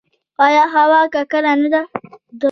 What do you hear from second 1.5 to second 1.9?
نه ده؟